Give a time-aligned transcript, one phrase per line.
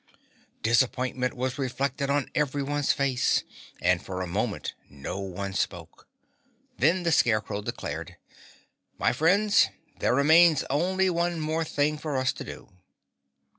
[0.63, 3.43] Disappointment was reflected on everyone's face,
[3.79, 6.07] and for a moment no one spoke.
[6.75, 8.15] Then the Scarecrow declared,
[8.97, 9.67] "My friends,
[9.99, 12.71] there remains only one more thing for us to do."